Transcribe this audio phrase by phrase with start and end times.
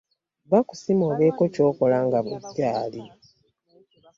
[0.47, 3.01] Vva ku ssimu obeeko ky'okola nga bukyali.